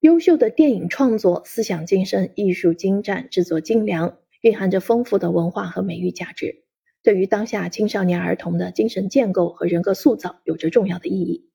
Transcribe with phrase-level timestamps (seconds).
[0.00, 6.62] 优秀的电影创作，思想精深，艺术精湛，制作精良，蕴含着丰富的文化和美育价值，
[7.02, 11.50] 对于当下青少年儿童的精神建构和人格塑造有着重要的意义。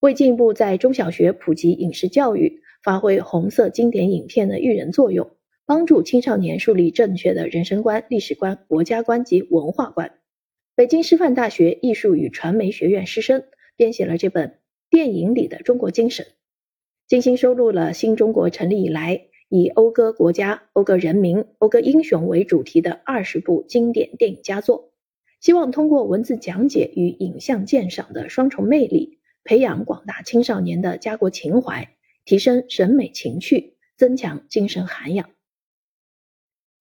[0.00, 5.32] 为进一步在中小学普及影视教育，发挥红色经典影片的育人作用，
[5.66, 10.14] 帮助青少年树立正确的人生观、历史观、国家观及文化观，
[10.74, 13.44] 北京师范大学艺术与传媒学院师生
[13.76, 14.48] 编写了这本
[14.88, 16.24] 《电影里的中国精神》。
[17.08, 24.90] 精心收录了新中国成立以来以讴歌国家、讴歌人民、讴歌英雄为主题的二十部经典电影佳作，
[25.40, 35.30] 希望通过文字讲解与影像鉴赏的双重魅力，培养广大青少年的家国情怀，提升审美情趣，增强精神涵养。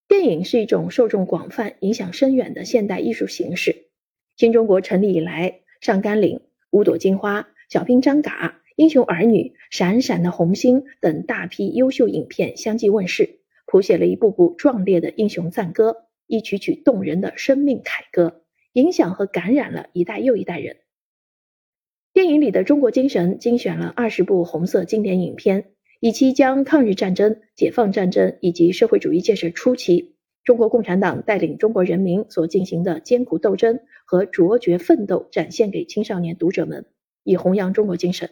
[0.07, 3.89] 电影是一种受众广泛、影响深远的现代艺术形式。
[4.37, 5.51] 新中国成立以来，
[5.85, 6.37] 《上甘岭》
[6.71, 8.61] 《五朵金花》《小兵张嘎》。
[8.75, 18.41] 英雄儿女、闪闪的红星等大批优秀影片相继问世，谱写了一部部壮烈的英雄赞歌，一曲曲动人的生命凯歌，
[18.73, 20.75] 影响和感染了一代又一代人。
[22.11, 36.85] 电影里的中国精神精选了二十部红色经典影片，以期将抗日战争、解放战争以及社会主义建设初期中国共产党带领中国人民所进行的艰苦斗争和卓绝奋斗展现给青少年读者们，
[37.23, 38.29] 以弘扬中国精神。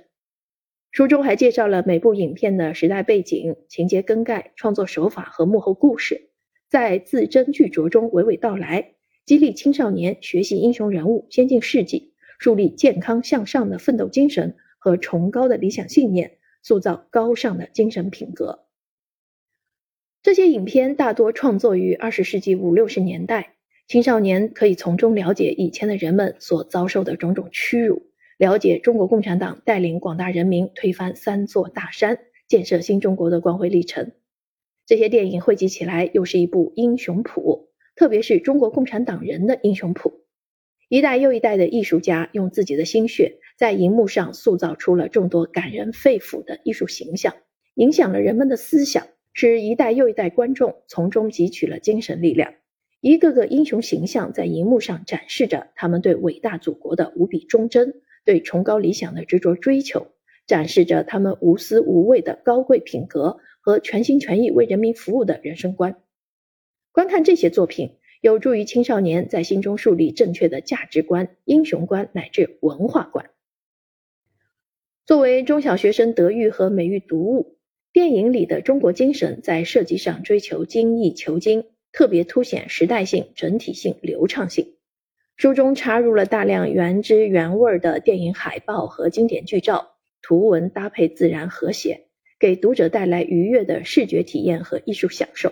[0.93, 6.29] 书中还介绍了每部影片的时代背景、情节更改、创作手法和幕后故事，
[6.69, 8.93] 在字斟句酌中娓娓道来，
[9.25, 18.65] 激励青少年学习英雄人物、先进事迹，树立健康向上的奋斗精神和崇高的理想信念，塑造高尚的精神品格。
[20.21, 23.55] 这些影片大多创作于二十世纪五六十年代，
[23.87, 28.12] 青少年可以从中了解以前的人们所遭受的种种屈辱。
[28.37, 32.17] 了解中国共产党带领广大人民推翻三座大山、
[32.47, 34.11] 建设新中国的光辉历程，
[34.85, 40.25] 这些电影汇集起来又是一部英雄谱，特别是中国共产党人的英雄谱。
[40.89, 47.35] 一代又一代的艺术家用自己的心血，在荧幕上塑造出了众多感人肺腑的艺术形象，
[47.75, 52.53] 影响了人们的思想，使一代又一代观众从中汲取了精神力量。
[52.99, 57.93] 一个个英雄形象在荧幕上展示着他们对伟大祖国的无比忠贞。
[58.25, 60.07] 对崇高理想的执着追求，
[60.47, 66.01] 展示着他们无私无畏的高贵品格和全心全意为人民服务的人生观。
[66.91, 73.29] 观看这些作品，有助于青少年在心中树立正确的价值观、英雄观乃至文化观。
[75.05, 77.57] 作为中小学生德育和美育读物，
[77.91, 84.75] 电影里的中国精神在设计上追求精益求精，特别凸显时代性、整体性、流畅性。
[85.35, 92.07] 书中插入了大量原汁原味的电影海报和经典剧照，图文搭配自然和谐，
[92.39, 95.51] 给读者带来愉悦的视觉体验和艺术享受。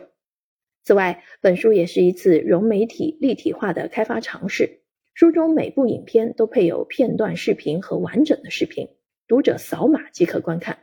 [0.84, 4.82] 此外，本书也是一次融媒体立体化的开发尝试。
[5.14, 8.88] 书中每部影片都配有片段视频和完整的视频，
[9.28, 10.80] 读者扫码即可观看。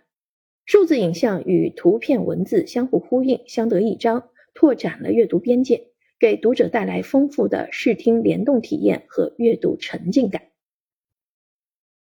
[0.66, 5.87] 数字影像与图片文字相互呼应，相得益彰，拓展了阅读边界。
[6.20, 10.42] 给读者带来丰富的视听联动体验和阅读沉浸感。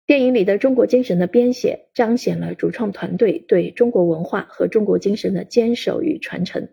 [0.06, 6.68] 电影里的中国精神的编写，彰显了主创团队对中国文化和中国精神的坚守与传承。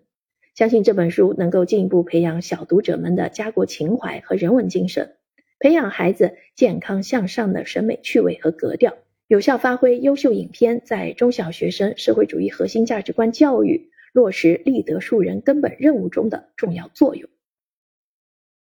[0.55, 5.17] 相信这本书能够进一步培养小读者们的家国情怀和人文精神，
[5.61, 13.91] 培养孩子健康向上的审美趣味和格调，有效发挥优秀影片在中小学生社会主义核心价值观教育。
[14.13, 17.29] 落实立德树人根本任务中的重要作用。